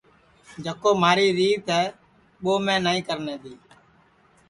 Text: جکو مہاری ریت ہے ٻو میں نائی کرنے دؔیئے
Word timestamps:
جکو 0.63 0.89
مہاری 1.01 1.27
ریت 1.37 1.65
ہے 1.75 1.83
ٻو 2.41 2.53
میں 2.65 2.79
نائی 2.85 3.01
کرنے 3.07 3.35
دؔیئے 3.41 3.61